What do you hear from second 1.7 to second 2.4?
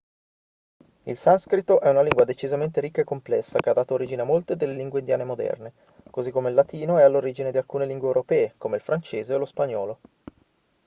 è una lingua